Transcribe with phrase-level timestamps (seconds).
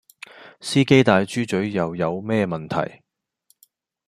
[0.61, 3.03] 司機戴豬嘴又有咩問題?